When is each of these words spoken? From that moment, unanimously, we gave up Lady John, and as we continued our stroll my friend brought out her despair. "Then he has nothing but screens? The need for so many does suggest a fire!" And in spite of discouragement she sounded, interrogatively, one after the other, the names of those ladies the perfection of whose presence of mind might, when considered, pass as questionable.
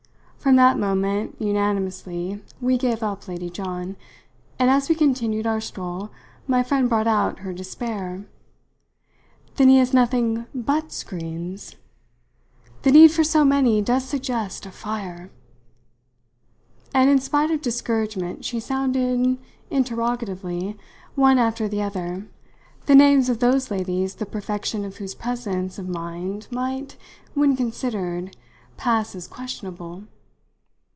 From 0.43 0.55
that 0.55 0.79
moment, 0.79 1.35
unanimously, 1.37 2.43
we 2.59 2.75
gave 2.75 3.03
up 3.03 3.27
Lady 3.27 3.47
John, 3.47 3.95
and 4.57 4.71
as 4.71 4.89
we 4.89 4.95
continued 4.95 5.45
our 5.45 5.61
stroll 5.61 6.09
my 6.47 6.63
friend 6.63 6.89
brought 6.89 7.05
out 7.05 7.41
her 7.41 7.53
despair. 7.53 8.25
"Then 9.57 9.69
he 9.69 9.77
has 9.77 9.93
nothing 9.93 10.47
but 10.55 10.91
screens? 10.91 11.75
The 12.81 12.89
need 12.91 13.11
for 13.11 13.23
so 13.23 13.45
many 13.45 13.83
does 13.83 14.03
suggest 14.05 14.65
a 14.65 14.71
fire!" 14.71 15.29
And 16.91 17.07
in 17.07 17.19
spite 17.19 17.51
of 17.51 17.61
discouragement 17.61 18.43
she 18.43 18.59
sounded, 18.59 19.37
interrogatively, 19.69 20.75
one 21.13 21.37
after 21.37 21.67
the 21.67 21.83
other, 21.83 22.25
the 22.87 22.95
names 22.95 23.29
of 23.29 23.41
those 23.41 23.69
ladies 23.69 24.15
the 24.15 24.25
perfection 24.25 24.85
of 24.85 24.97
whose 24.97 25.13
presence 25.13 25.77
of 25.77 25.87
mind 25.87 26.47
might, 26.49 26.97
when 27.35 27.55
considered, 27.55 28.35
pass 28.75 29.13
as 29.13 29.27
questionable. 29.27 30.05